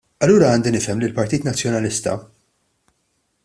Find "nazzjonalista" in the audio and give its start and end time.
1.49-2.19